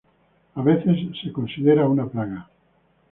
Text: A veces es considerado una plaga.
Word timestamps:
A 0.55 0.63
veces 0.63 0.97
es 1.23 1.31
considerado 1.31 1.91
una 1.91 2.07
plaga. 2.07 2.49